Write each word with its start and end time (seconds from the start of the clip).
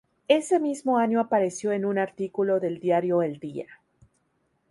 Ese 0.27 0.59
mismo 0.59 0.97
año 0.97 1.19
apareció 1.19 1.71
en 1.73 1.85
un 1.85 1.99
artículo 1.99 2.59
del 2.59 2.79
diario 2.79 3.21
El 3.21 3.37
Día. 3.37 3.67